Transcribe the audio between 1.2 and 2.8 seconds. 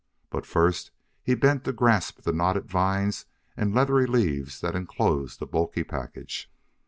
he bent to grasp the knotted